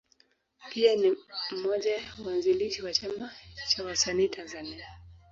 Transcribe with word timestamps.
Pia 0.71 0.95
ni 0.95 1.15
mmoja 1.51 1.95
ya 1.97 2.01
waanzilishi 2.25 2.81
wa 2.81 2.93
Chama 2.93 3.31
cha 3.69 3.83
Wasanii 3.83 4.27
Tanzania. 4.29 4.85